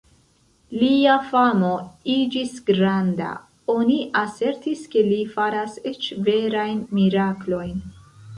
[0.83, 1.69] Lia famo
[2.13, 3.27] iĝis granda;
[3.75, 7.79] oni asertis ke li faras eĉ verajn miraklojn.